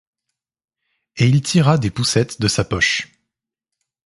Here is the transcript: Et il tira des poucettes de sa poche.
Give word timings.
Et 1.17 1.27
il 1.27 1.43
tira 1.43 1.77
des 1.77 1.91
poucettes 1.91 2.41
de 2.41 2.47
sa 2.47 2.63
poche. 2.63 3.07